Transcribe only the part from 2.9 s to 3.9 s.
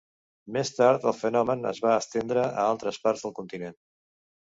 parts del continent.